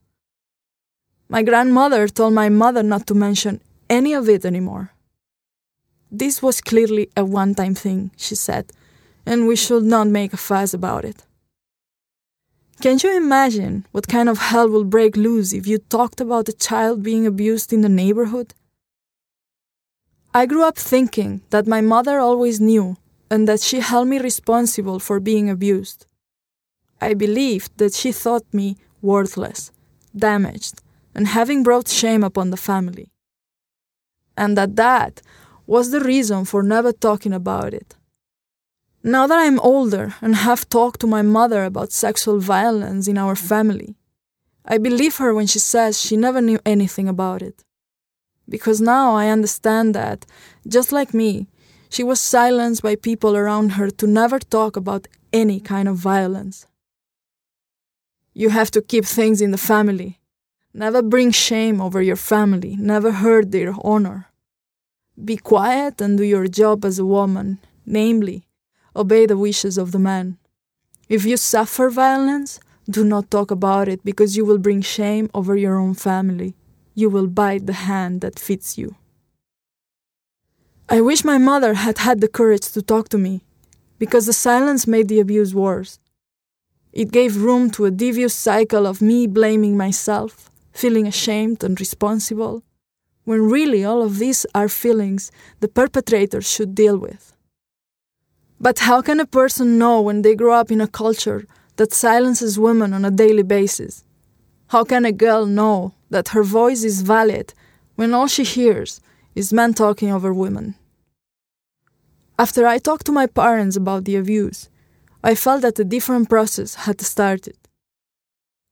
My 1.28 1.42
grandmother 1.42 2.08
told 2.08 2.34
my 2.34 2.48
mother 2.48 2.82
not 2.82 3.06
to 3.08 3.14
mention 3.14 3.60
any 3.88 4.12
of 4.12 4.28
it 4.28 4.44
anymore. 4.44 4.92
This 6.10 6.42
was 6.42 6.60
clearly 6.60 7.08
a 7.16 7.24
one 7.24 7.54
time 7.54 7.74
thing, 7.74 8.10
she 8.16 8.34
said, 8.34 8.70
and 9.24 9.48
we 9.48 9.56
should 9.56 9.84
not 9.84 10.08
make 10.08 10.32
a 10.32 10.36
fuss 10.36 10.74
about 10.74 11.04
it. 11.04 11.24
Can 12.82 12.98
you 13.02 13.16
imagine 13.16 13.86
what 13.92 14.08
kind 14.08 14.28
of 14.28 14.38
hell 14.38 14.68
will 14.68 14.84
break 14.84 15.16
loose 15.16 15.52
if 15.52 15.66
you 15.66 15.78
talked 15.78 16.20
about 16.20 16.48
a 16.48 16.52
child 16.52 17.02
being 17.02 17.26
abused 17.26 17.72
in 17.72 17.80
the 17.80 17.88
neighborhood? 17.88 18.54
I 20.34 20.46
grew 20.46 20.64
up 20.64 20.78
thinking 20.78 21.42
that 21.50 21.66
my 21.66 21.82
mother 21.82 22.18
always 22.18 22.58
knew 22.58 22.96
and 23.30 23.46
that 23.46 23.60
she 23.60 23.80
held 23.80 24.08
me 24.08 24.18
responsible 24.18 24.98
for 24.98 25.20
being 25.20 25.50
abused. 25.50 26.06
I 27.02 27.12
believed 27.12 27.76
that 27.76 27.92
she 27.92 28.12
thought 28.12 28.44
me 28.52 28.76
worthless, 29.02 29.70
damaged, 30.16 30.80
and 31.14 31.28
having 31.28 31.62
brought 31.62 31.88
shame 31.88 32.24
upon 32.24 32.48
the 32.48 32.56
family. 32.56 33.10
And 34.34 34.56
that 34.56 34.76
that 34.76 35.20
was 35.66 35.90
the 35.90 36.00
reason 36.00 36.46
for 36.46 36.62
never 36.62 36.92
talking 36.92 37.34
about 37.34 37.74
it. 37.74 37.96
Now 39.04 39.26
that 39.26 39.38
I'm 39.38 39.60
older 39.60 40.14
and 40.22 40.34
have 40.36 40.68
talked 40.68 41.00
to 41.00 41.06
my 41.06 41.22
mother 41.22 41.64
about 41.64 41.92
sexual 41.92 42.38
violence 42.38 43.06
in 43.06 43.18
our 43.18 43.36
family, 43.36 43.96
I 44.64 44.78
believe 44.78 45.16
her 45.16 45.34
when 45.34 45.46
she 45.46 45.58
says 45.58 46.00
she 46.00 46.16
never 46.16 46.40
knew 46.40 46.58
anything 46.64 47.08
about 47.08 47.42
it. 47.42 47.64
Because 48.48 48.80
now 48.80 49.14
I 49.14 49.28
understand 49.28 49.94
that, 49.94 50.26
just 50.66 50.92
like 50.92 51.14
me, 51.14 51.48
she 51.88 52.02
was 52.02 52.20
silenced 52.20 52.82
by 52.82 52.96
people 52.96 53.36
around 53.36 53.72
her 53.72 53.90
to 53.90 54.06
never 54.06 54.38
talk 54.38 54.76
about 54.76 55.08
any 55.32 55.60
kind 55.60 55.88
of 55.88 55.96
violence. 55.96 56.66
You 58.34 58.48
have 58.50 58.70
to 58.72 58.82
keep 58.82 59.04
things 59.04 59.40
in 59.40 59.50
the 59.50 59.58
family, 59.58 60.18
Never 60.74 61.02
bring 61.02 61.32
shame 61.32 61.82
over 61.82 62.00
your 62.00 62.16
family, 62.16 62.76
never 62.76 63.12
hurt 63.12 63.50
their 63.50 63.74
honor. 63.84 64.28
Be 65.22 65.36
quiet 65.36 66.00
and 66.00 66.16
do 66.16 66.24
your 66.24 66.46
job 66.46 66.86
as 66.86 66.98
a 66.98 67.04
woman, 67.04 67.58
namely, 67.84 68.46
obey 68.96 69.26
the 69.26 69.36
wishes 69.36 69.76
of 69.76 69.92
the 69.92 69.98
man. 69.98 70.38
If 71.10 71.26
you 71.26 71.36
suffer 71.36 71.90
violence, 71.90 72.58
do 72.88 73.04
not 73.04 73.30
talk 73.30 73.50
about 73.50 73.86
it 73.86 74.02
because 74.02 74.34
you 74.34 74.46
will 74.46 74.56
bring 74.56 74.80
shame 74.80 75.28
over 75.34 75.56
your 75.56 75.76
own 75.76 75.92
family. 75.92 76.54
You 76.94 77.08
will 77.08 77.26
bite 77.26 77.66
the 77.66 77.72
hand 77.72 78.20
that 78.20 78.38
feeds 78.38 78.76
you. 78.76 78.96
I 80.88 81.00
wish 81.00 81.24
my 81.24 81.38
mother 81.38 81.74
had 81.74 81.98
had 81.98 82.20
the 82.20 82.28
courage 82.28 82.70
to 82.72 82.82
talk 82.82 83.08
to 83.10 83.18
me, 83.18 83.44
because 83.98 84.26
the 84.26 84.32
silence 84.32 84.86
made 84.86 85.08
the 85.08 85.20
abuse 85.20 85.54
worse. 85.54 85.98
It 86.92 87.10
gave 87.10 87.36
room 87.36 87.70
to 87.70 87.86
a 87.86 87.90
devious 87.90 88.34
cycle 88.34 88.86
of 88.86 89.00
me 89.00 89.26
blaming 89.26 89.76
myself, 89.76 90.50
feeling 90.72 91.06
ashamed 91.06 91.64
and 91.64 91.80
responsible, 91.80 92.62
when 93.24 93.48
really 93.48 93.84
all 93.84 94.02
of 94.02 94.18
these 94.18 94.44
are 94.54 94.68
feelings 94.68 95.30
the 95.60 95.68
perpetrator 95.68 96.42
should 96.42 96.74
deal 96.74 96.98
with. 96.98 97.34
But 98.60 98.80
how 98.80 99.00
can 99.00 99.18
a 99.18 99.26
person 99.26 99.78
know 99.78 100.02
when 100.02 100.22
they 100.22 100.34
grow 100.34 100.54
up 100.54 100.70
in 100.70 100.80
a 100.80 100.86
culture 100.88 101.46
that 101.76 101.94
silences 101.94 102.58
women 102.58 102.92
on 102.92 103.04
a 103.04 103.10
daily 103.10 103.42
basis? 103.42 104.04
How 104.68 104.84
can 104.84 105.04
a 105.04 105.12
girl 105.12 105.46
know 105.46 105.94
that 106.12 106.28
her 106.28 106.44
voice 106.44 106.84
is 106.84 107.02
valid 107.02 107.54
when 107.96 108.14
all 108.14 108.28
she 108.28 108.44
hears 108.44 109.00
is 109.34 109.52
men 109.52 109.74
talking 109.74 110.12
over 110.12 110.32
women? 110.32 110.74
After 112.38 112.66
I 112.66 112.78
talked 112.78 113.06
to 113.06 113.12
my 113.12 113.26
parents 113.26 113.76
about 113.76 114.04
the 114.04 114.16
abuse, 114.16 114.68
I 115.24 115.34
felt 115.34 115.62
that 115.62 115.78
a 115.78 115.84
different 115.84 116.28
process 116.28 116.74
had 116.86 117.00
started. 117.00 117.56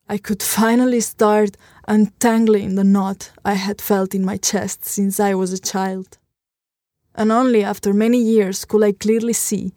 I 0.09 0.19
could 0.19 0.43
finally 0.43 1.01
start 1.01 1.57
untangling 1.87 2.75
the 2.75 2.85
knot 2.85 3.31
I 3.45 3.55
had 3.55 3.81
felt 3.81 4.15
in 4.15 4.25
my 4.25 4.37
chest 4.37 4.85
since 4.85 5.21
I 5.21 5.35
was 5.35 5.53
a 5.53 5.67
child. 5.73 6.19
And 7.15 7.31
only 7.31 7.63
after 7.63 7.93
many 7.93 8.19
years 8.19 8.65
could 8.65 8.83
I 8.83 8.93
clearly 8.93 9.33
see 9.33 9.73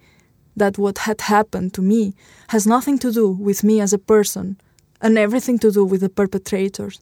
that 0.56 0.78
what 0.78 1.00
had 1.00 1.22
happened 1.22 1.74
to 1.76 1.82
me 1.82 2.14
has 2.50 2.66
nothing 2.66 2.98
to 3.00 3.12
do 3.12 3.28
with 3.30 3.64
me 3.64 3.80
as 3.80 3.94
a 3.94 4.06
person 4.14 4.58
and 5.02 5.18
everything 5.18 5.60
to 5.60 5.72
do 5.72 5.86
with 5.86 6.02
the 6.02 6.10
perpetrators. 6.10 7.00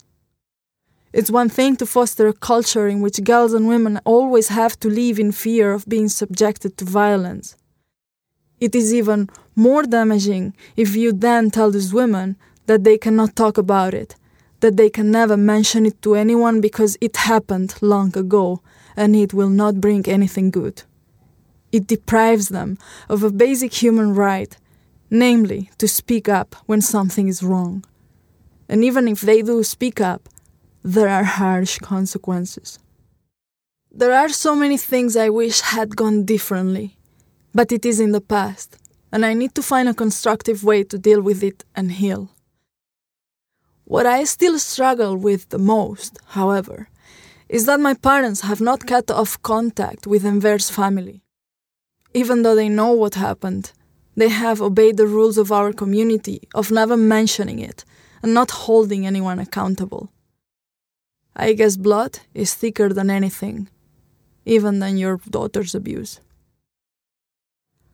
It's 1.14 1.30
one 1.30 1.50
thing 1.50 1.76
to 1.78 1.86
foster 1.86 2.28
a 2.28 2.34
culture 2.34 2.88
in 2.88 3.02
which 3.02 3.24
girls 3.24 3.54
and 3.54 3.68
women 3.68 4.00
always 4.06 4.48
have 4.48 4.80
to 4.80 4.90
live 4.90 5.20
in 5.20 5.34
fear 5.34 5.74
of 5.74 5.86
being 5.86 6.08
subjected 6.08 6.78
to 6.78 6.86
violence. 6.86 7.58
It 8.62 8.76
is 8.76 8.94
even 8.94 9.30
more 9.56 9.84
damaging 9.84 10.54
if 10.78 10.96
you 10.96 11.12
then 11.12 11.52
tell 11.52 11.72
these 11.72 11.94
women 11.94 12.38
that 12.68 12.86
they 12.86 12.98
cannot 12.98 13.36
talk 13.36 13.58
about 13.58 13.94
it, 13.94 14.16
that 14.62 14.78
they 14.78 14.90
can 14.90 15.12
never 15.12 15.36
mention 15.36 15.86
it 15.86 16.02
to 16.04 16.16
anyone 16.16 16.62
because 16.62 16.98
it 17.02 17.18
happened 17.18 17.76
long 17.82 18.18
ago 18.18 18.62
and 18.96 19.14
it 19.16 19.34
will 19.34 19.50
not 19.50 19.82
bring 19.82 20.08
anything 20.08 20.50
good. 20.50 20.84
It 21.74 21.88
deprives 21.88 22.50
them 22.50 22.78
of 23.10 23.24
a 23.24 23.32
basic 23.32 23.74
human 23.74 24.14
right, 24.14 24.56
namely 25.10 25.72
to 25.78 25.88
speak 25.88 26.30
up 26.30 26.56
when 26.68 26.82
something 26.82 27.28
is 27.28 27.44
wrong. 27.44 27.84
And 28.70 28.86
even 28.86 29.08
if 29.10 29.22
they 29.22 29.42
do 29.42 29.64
speak 29.64 30.00
up, 30.00 30.30
there 30.84 31.10
are 31.10 31.24
harsh 31.24 31.78
consequences. 31.78 32.80
There 33.92 34.14
are 34.14 34.30
so 34.30 34.56
many 34.56 34.78
things 34.78 35.16
I 35.16 35.30
wish 35.30 35.62
had 35.62 35.96
gone 35.96 36.26
differently, 36.26 36.98
but 37.54 37.72
it 37.72 37.86
is 37.86 38.00
in 38.00 38.14
the 38.14 38.22
past, 38.22 38.78
and 39.12 39.26
I 39.26 39.34
need 39.34 39.54
to 39.56 39.62
find 39.62 39.88
a 39.88 39.94
constructive 39.94 40.64
way 40.64 40.84
to 40.86 40.98
deal 40.98 41.22
with 41.22 41.44
it 41.44 41.64
and 41.76 41.92
heal. 41.92 42.30
What 43.84 44.06
I 44.06 44.24
still 44.24 44.58
struggle 44.58 45.18
with 45.18 45.50
the 45.50 45.60
most, 45.60 46.18
however, 46.28 46.88
is 47.50 47.66
that 47.66 47.80
my 47.80 47.94
parents 47.94 48.42
have 48.42 48.62
not 48.62 48.88
cut 48.88 49.12
off 49.12 49.42
contact 49.44 50.08
with 50.08 50.26
Enver's 50.26 50.70
family. 50.70 51.22
Even 52.14 52.42
though 52.42 52.56
they 52.56 52.70
know 52.70 52.94
what 52.94 53.16
happened, 53.16 53.74
they 54.16 54.30
have 54.30 54.62
obeyed 54.62 54.98
the 54.98 55.08
rules 55.08 55.38
of 55.38 55.52
our 55.52 55.74
community 55.74 56.48
of 56.56 56.72
never 56.72 56.98
mentioning 56.98 57.60
it 57.60 57.84
and 58.24 58.34
not 58.34 58.52
holding 58.52 59.06
anyone 59.06 59.40
accountable. 59.40 60.12
I 61.36 61.54
guess 61.54 61.78
blood 61.78 62.20
is 62.34 62.54
thicker 62.54 62.90
than 62.90 63.10
anything, 63.10 63.70
even 64.46 64.80
than 64.80 64.98
your 64.98 65.18
daughter's 65.30 65.74
abuse. 65.74 66.20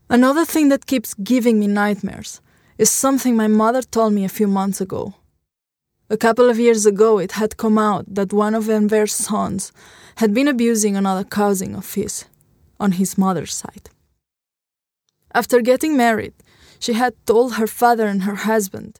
Another 0.09 0.45
thing 0.45 0.69
that 0.69 0.85
keeps 0.85 1.13
giving 1.13 1.59
me 1.59 1.67
nightmares 1.67 2.41
is 2.77 2.89
something 2.89 3.35
my 3.35 3.47
mother 3.47 3.81
told 3.81 4.13
me 4.13 4.23
a 4.23 4.29
few 4.29 4.47
months 4.47 4.81
ago. 4.81 5.13
A 6.09 6.17
couple 6.17 6.49
of 6.49 6.59
years 6.59 6.85
ago, 6.85 7.19
it 7.19 7.33
had 7.33 7.57
come 7.57 7.77
out 7.77 8.05
that 8.07 8.31
one 8.31 8.55
of 8.55 8.69
Enver's 8.69 9.13
sons 9.13 9.73
had 10.15 10.33
been 10.33 10.47
abusing 10.47 10.95
another 10.95 11.25
cousin 11.25 11.75
of 11.75 11.93
his, 11.93 12.25
on 12.79 12.93
his 12.93 13.17
mother's 13.17 13.53
side. 13.53 13.89
After 15.33 15.61
getting 15.61 15.97
married, 15.97 16.33
she 16.79 16.93
had 16.93 17.13
told 17.25 17.55
her 17.55 17.67
father 17.67 18.07
and 18.07 18.23
her 18.23 18.35
husband, 18.35 18.99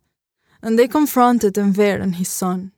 and 0.62 0.77
they 0.77 0.88
confronted 0.88 1.58
Enver 1.58 1.96
and 1.96 2.15
his 2.15 2.29
son. 2.29 2.74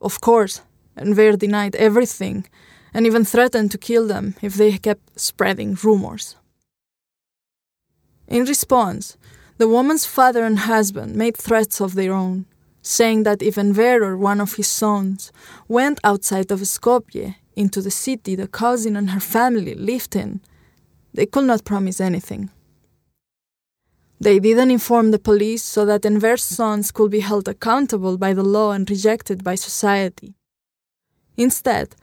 Of 0.00 0.20
course, 0.20 0.60
Enver 0.96 1.36
denied 1.36 1.74
everything 1.76 2.46
and 2.92 3.06
even 3.06 3.24
threatened 3.24 3.70
to 3.72 3.78
kill 3.78 4.06
them 4.06 4.34
if 4.40 4.54
they 4.54 4.78
kept 4.78 5.18
spreading 5.18 5.76
rumors. 5.82 6.36
In 8.28 8.44
response, 8.44 9.16
the 9.58 9.68
woman's 9.68 10.06
father 10.06 10.44
and 10.44 10.60
husband 10.60 11.14
made 11.14 11.36
threats 11.36 11.80
of 11.80 11.94
their 11.94 12.12
own, 12.12 12.46
saying 12.82 13.24
that 13.24 13.42
if 13.42 13.58
Enver 13.58 14.02
or 14.02 14.16
one 14.16 14.40
of 14.40 14.54
his 14.54 14.68
sons 14.68 15.32
went 15.68 16.00
outside 16.04 16.50
of 16.50 16.60
Skopje 16.60 17.36
into 17.56 17.80
the 17.80 17.90
city 17.90 18.34
the 18.34 18.48
cousin 18.48 18.96
and 18.96 19.10
her 19.10 19.20
family 19.20 19.74
lived 19.74 20.16
in, 20.16 20.40
they 21.12 21.26
could 21.26 21.44
not 21.44 21.64
promise 21.64 22.00
anything. 22.00 22.50
They 24.20 24.38
didn't 24.38 24.70
inform 24.70 25.10
the 25.10 25.18
police 25.18 25.62
so 25.62 25.84
that 25.84 26.06
Enver's 26.06 26.42
sons 26.42 26.90
could 26.90 27.10
be 27.10 27.20
held 27.20 27.46
accountable 27.48 28.16
by 28.16 28.32
the 28.32 28.42
law 28.42 28.72
and 28.72 28.88
rejected 28.88 29.44
by 29.44 29.54
society. 29.54 30.34
Instead, 31.36 31.96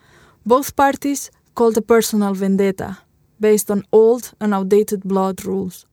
both 0.45 0.75
parties 0.75 1.31
called 1.55 1.77
a 1.77 1.81
personal 1.81 2.33
vendetta 2.33 2.97
based 3.39 3.71
on 3.71 3.85
old 3.91 4.33
and 4.39 4.53
outdated 4.53 5.03
blood 5.03 5.45
rules. 5.45 5.85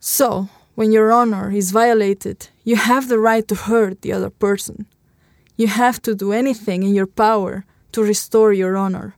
So, 0.00 0.48
when 0.74 0.92
your 0.92 1.12
honor 1.12 1.50
is 1.50 1.70
violated, 1.70 2.48
you 2.64 2.76
have 2.76 3.08
the 3.08 3.18
right 3.18 3.46
to 3.48 3.54
hurt 3.54 4.02
the 4.02 4.12
other 4.12 4.30
person. 4.30 4.86
You 5.56 5.68
have 5.68 6.02
to 6.02 6.14
do 6.14 6.32
anything 6.32 6.82
in 6.82 6.94
your 6.94 7.06
power 7.06 7.64
to 7.92 8.02
restore 8.02 8.52
your 8.52 8.76
honor. 8.76 9.14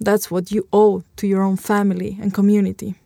That's 0.00 0.30
what 0.30 0.50
you 0.50 0.66
owe 0.72 1.04
to 1.16 1.26
your 1.28 1.42
own 1.42 1.56
family 1.56 2.18
and 2.20 2.34
community. 2.34 2.96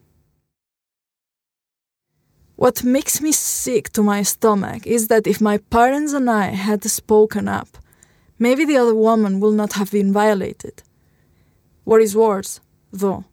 What 2.56 2.82
makes 2.82 3.20
me 3.20 3.32
sick 3.32 3.90
to 3.90 4.02
my 4.02 4.22
stomach 4.22 4.86
is 4.86 5.08
that 5.08 5.26
if 5.26 5.42
my 5.42 5.58
parents 5.58 6.14
and 6.14 6.30
I 6.30 6.46
had 6.46 6.82
spoken 6.84 7.48
up, 7.48 7.68
maybe 8.38 8.64
the 8.64 8.76
other 8.76 8.94
woman 8.94 9.40
will 9.40 9.52
not 9.52 9.74
have 9.74 9.90
been 9.90 10.12
violated. 10.12 10.82
What 11.84 12.02
is 12.02 12.16
worse, 12.16 12.60
though, 12.92 13.24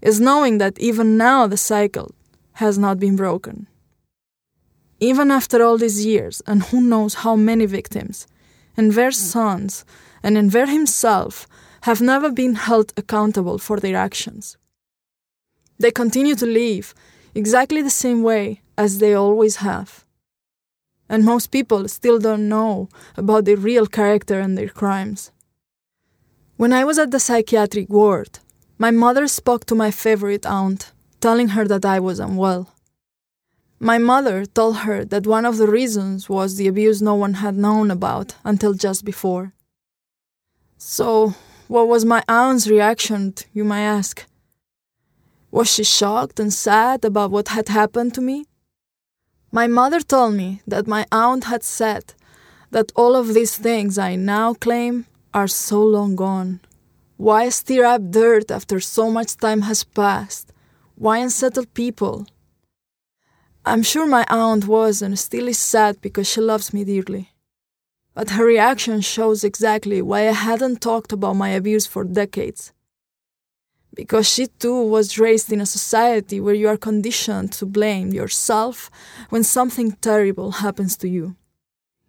is 0.00 0.20
knowing 0.20 0.58
that 0.58 0.78
even 0.78 1.16
now 1.16 1.46
the 1.46 1.56
cycle 1.56 2.14
has 2.54 2.78
not 2.78 2.98
been 2.98 3.16
broken. 3.16 3.66
Even 4.98 5.30
after 5.30 5.62
all 5.62 5.76
these 5.76 6.06
years, 6.06 6.40
and 6.46 6.62
who 6.62 6.80
knows 6.80 7.14
how 7.14 7.36
many 7.36 7.66
victims, 7.66 8.26
Enver's 8.78 9.18
hmm. 9.18 9.26
sons 9.26 9.84
and 10.22 10.38
Enver 10.38 10.66
himself 10.66 11.46
have 11.82 12.00
never 12.00 12.30
been 12.30 12.54
held 12.54 12.92
accountable 12.96 13.58
for 13.58 13.78
their 13.78 13.96
actions. 13.96 14.56
They 15.78 15.90
continue 15.90 16.34
to 16.36 16.46
live 16.46 16.94
exactly 17.34 17.82
the 17.82 17.90
same 17.90 18.22
way 18.22 18.62
as 18.78 18.98
they 18.98 19.14
always 19.14 19.56
have. 19.56 20.05
And 21.08 21.24
most 21.24 21.52
people 21.52 21.88
still 21.88 22.18
don't 22.18 22.48
know 22.48 22.88
about 23.16 23.44
their 23.44 23.56
real 23.56 23.86
character 23.86 24.40
and 24.40 24.56
their 24.56 24.68
crimes. 24.68 25.30
When 26.56 26.72
I 26.72 26.84
was 26.84 26.98
at 26.98 27.10
the 27.10 27.20
psychiatric 27.20 27.88
ward, 27.88 28.38
my 28.78 28.90
mother 28.90 29.26
spoke 29.26 29.66
to 29.66 29.74
my 29.74 29.90
favorite 29.90 30.46
aunt 30.46 30.92
telling 31.20 31.48
her 31.48 31.66
that 31.68 31.84
I 31.84 31.98
was 32.00 32.18
unwell. 32.18 32.74
My 33.78 33.98
mother 33.98 34.46
told 34.46 34.78
her 34.78 35.04
that 35.04 35.26
one 35.26 35.44
of 35.44 35.58
the 35.58 35.66
reasons 35.66 36.28
was 36.28 36.56
the 36.56 36.66
abuse 36.66 37.02
no 37.02 37.14
one 37.14 37.34
had 37.34 37.56
known 37.56 37.90
about 37.90 38.34
until 38.44 38.72
just 38.72 39.04
before. 39.04 39.52
So, 40.78 41.34
what 41.68 41.88
was 41.88 42.04
my 42.04 42.22
aunt's 42.28 42.68
reaction, 42.68 43.34
you 43.52 43.64
may 43.64 43.84
ask? 43.84 44.24
Was 45.50 45.68
she 45.72 45.84
shocked 45.84 46.40
and 46.40 46.52
sad 46.52 47.04
about 47.04 47.30
what 47.30 47.48
had 47.48 47.68
happened 47.68 48.14
to 48.14 48.20
me? 48.20 48.46
My 49.52 49.66
mother 49.66 50.00
told 50.00 50.34
me 50.34 50.60
that 50.66 50.86
my 50.86 51.06
aunt 51.12 51.44
had 51.44 51.62
said 51.62 52.14
that 52.70 52.92
all 52.94 53.14
of 53.14 53.32
these 53.32 53.56
things 53.56 53.96
I 53.96 54.16
now 54.16 54.54
claim 54.54 55.06
are 55.32 55.48
so 55.48 55.82
long 55.82 56.16
gone. 56.16 56.60
Why 57.16 57.48
stir 57.48 57.84
up 57.84 58.10
dirt 58.10 58.50
after 58.50 58.80
so 58.80 59.10
much 59.10 59.36
time 59.36 59.62
has 59.62 59.84
passed? 59.84 60.52
Why 60.96 61.18
unsettle 61.18 61.66
people? 61.74 62.26
I'm 63.64 63.82
sure 63.82 64.06
my 64.06 64.24
aunt 64.28 64.66
was 64.66 65.02
and 65.02 65.18
still 65.18 65.48
is 65.48 65.58
sad 65.58 66.00
because 66.00 66.28
she 66.28 66.40
loves 66.40 66.72
me 66.74 66.84
dearly. 66.84 67.30
But 68.14 68.30
her 68.30 68.44
reaction 68.44 69.00
shows 69.00 69.44
exactly 69.44 70.00
why 70.00 70.28
I 70.28 70.32
hadn't 70.32 70.80
talked 70.80 71.12
about 71.12 71.36
my 71.36 71.50
abuse 71.50 71.86
for 71.86 72.04
decades. 72.04 72.72
Because 73.96 74.28
she 74.28 74.46
too 74.46 74.80
was 74.82 75.18
raised 75.18 75.50
in 75.50 75.60
a 75.60 75.66
society 75.66 76.38
where 76.38 76.54
you 76.54 76.68
are 76.68 76.76
conditioned 76.76 77.50
to 77.54 77.66
blame 77.66 78.12
yourself 78.12 78.90
when 79.30 79.42
something 79.42 79.92
terrible 80.00 80.50
happens 80.64 80.96
to 80.98 81.08
you. 81.08 81.34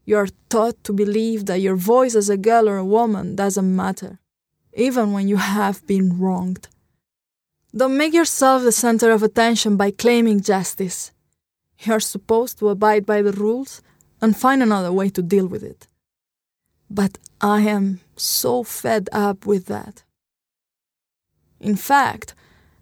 You 0.06 0.18
are 0.18 0.28
taught 0.50 0.84
to 0.84 0.94
believe 0.94 1.48
that 1.48 1.62
your 1.62 1.78
voice 1.78 2.14
as 2.14 2.30
a 2.30 2.38
girl 2.38 2.70
or 2.70 2.78
a 2.78 2.86
woman 2.86 3.36
doesn't 3.36 3.76
matter, 3.76 4.20
even 4.74 5.14
when 5.14 5.28
you 5.28 5.38
have 5.38 5.88
been 5.88 6.20
wronged. 6.20 6.68
Don't 7.76 7.98
make 7.98 8.14
yourself 8.14 8.64
the 8.64 8.72
center 8.72 9.12
of 9.12 9.24
attention 9.24 9.78
by 9.78 9.92
claiming 9.92 10.42
justice. 10.42 11.12
You're 11.80 12.00
supposed 12.00 12.60
to 12.60 12.70
abide 12.70 13.06
by 13.06 13.22
the 13.22 13.34
rules 13.34 13.82
and 14.22 14.36
find 14.36 14.62
another 14.62 14.92
way 14.92 15.10
to 15.10 15.22
deal 15.22 15.48
with 15.48 15.64
it. 15.64 15.88
But 16.90 17.18
I 17.40 17.62
am 17.62 18.02
so 18.16 18.64
fed 18.64 19.10
up 19.12 19.46
with 19.46 19.68
that. 19.68 20.04
In 21.60 21.76
fact, 21.76 22.36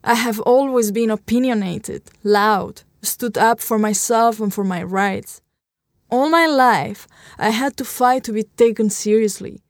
I 0.04 0.16
have 0.16 0.40
always 0.42 0.92
been 0.92 1.10
opinionated, 1.10 2.04
loud, 2.24 2.84
stood 3.02 3.38
up 3.38 3.60
for 3.60 3.80
myself 3.80 4.40
and 4.40 4.54
for 4.54 4.64
my 4.64 4.84
rights. 4.84 5.42
All 6.10 6.30
my 6.30 6.46
life, 6.46 7.08
I 7.38 7.50
had 7.50 7.78
to 7.78 7.86
fight 7.86 8.24
to 8.26 8.34
be 8.34 8.44
taken 8.44 8.90
seriously, 8.90 9.62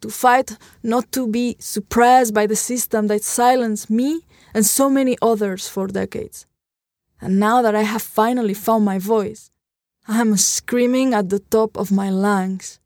to 0.00 0.10
fight 0.10 0.56
not 0.82 1.10
to 1.12 1.26
be 1.26 1.56
suppressed 1.58 2.34
by 2.34 2.46
the 2.46 2.56
system 2.56 3.06
that 3.06 3.22
silenced 3.24 3.88
me 3.88 4.22
and 4.52 4.66
so 4.66 4.90
many 4.90 5.16
others 5.22 5.68
for 5.68 5.86
decades. 5.86 6.46
And 7.20 7.40
now 7.40 7.62
that 7.62 7.74
I 7.74 7.82
have 7.82 8.02
finally 8.02 8.54
found 8.54 8.84
my 8.84 8.98
voice, 8.98 9.50
I 10.06 10.20
am 10.20 10.36
screaming 10.36 11.14
at 11.14 11.28
the 11.28 11.40
top 11.40 11.76
of 11.76 11.90
my 11.90 12.10
lungs. 12.10 12.78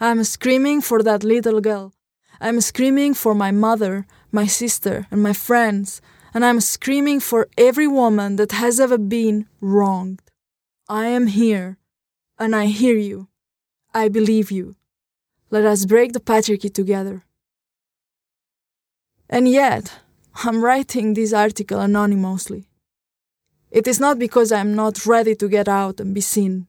I 0.00 0.10
am 0.10 0.24
screaming 0.24 0.82
for 0.82 1.02
that 1.02 1.24
little 1.24 1.60
girl. 1.60 1.92
I 2.40 2.48
am 2.48 2.60
screaming 2.60 3.14
for 3.14 3.34
my 3.34 3.50
mother, 3.50 4.06
my 4.32 4.46
sister, 4.46 5.06
and 5.10 5.22
my 5.22 5.32
friends. 5.32 6.00
And 6.34 6.44
I 6.44 6.50
am 6.50 6.60
screaming 6.60 7.20
for 7.20 7.48
every 7.56 7.86
woman 7.86 8.36
that 8.36 8.52
has 8.52 8.78
ever 8.78 8.98
been 8.98 9.46
wronged. 9.60 10.20
I 10.88 11.06
am 11.06 11.28
here, 11.28 11.78
and 12.38 12.54
I 12.54 12.66
hear 12.66 12.96
you. 12.96 13.28
I 13.94 14.08
believe 14.08 14.50
you. 14.50 14.76
Let 15.50 15.64
us 15.64 15.86
break 15.86 16.12
the 16.12 16.20
patriarchy 16.20 16.72
together. 16.72 17.24
And 19.28 19.48
yet, 19.48 20.00
I'm 20.44 20.62
writing 20.62 21.14
this 21.14 21.32
article 21.32 21.80
anonymously. 21.80 22.68
It 23.70 23.86
is 23.88 23.98
not 23.98 24.18
because 24.18 24.52
I 24.52 24.60
am 24.60 24.74
not 24.74 25.06
ready 25.06 25.34
to 25.34 25.48
get 25.48 25.68
out 25.68 25.98
and 26.00 26.14
be 26.14 26.20
seen. 26.20 26.66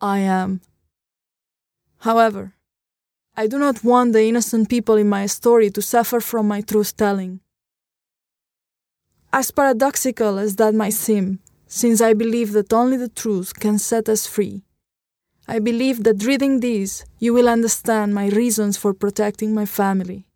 I 0.00 0.20
am. 0.20 0.62
However, 1.98 2.54
I 3.40 3.46
do 3.46 3.58
not 3.58 3.82
want 3.82 4.12
the 4.12 4.22
innocent 4.24 4.68
people 4.68 4.96
in 4.96 5.08
my 5.08 5.24
story 5.24 5.70
to 5.70 5.80
suffer 5.80 6.20
from 6.20 6.46
my 6.46 6.60
truth 6.60 6.94
telling. 6.94 7.40
As 9.32 9.50
paradoxical 9.50 10.38
as 10.38 10.56
that 10.56 10.74
might 10.74 10.92
seem, 10.92 11.38
since 11.66 12.02
I 12.02 12.12
believe 12.12 12.52
that 12.52 12.70
only 12.70 12.98
the 12.98 13.08
truth 13.08 13.58
can 13.58 13.78
set 13.78 14.10
us 14.10 14.26
free, 14.26 14.62
I 15.48 15.58
believe 15.58 16.04
that 16.04 16.22
reading 16.22 16.60
this, 16.60 17.06
you 17.18 17.32
will 17.32 17.48
understand 17.48 18.14
my 18.14 18.28
reasons 18.28 18.76
for 18.76 18.92
protecting 18.92 19.54
my 19.54 19.64
family. 19.64 20.26